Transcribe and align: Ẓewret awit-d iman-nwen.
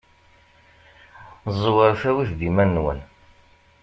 Ẓewret 1.59 2.03
awit-d 2.09 2.41
iman-nwen. 2.49 2.99